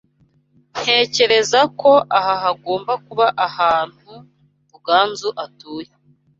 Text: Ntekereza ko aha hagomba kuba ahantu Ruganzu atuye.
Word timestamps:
Ntekereza 0.79 1.61
ko 1.79 1.91
aha 2.17 2.33
hagomba 2.43 2.93
kuba 3.05 3.25
ahantu 3.47 4.09
Ruganzu 4.71 5.29
atuye. 5.45 5.91